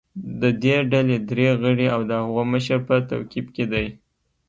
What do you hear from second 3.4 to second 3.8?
کې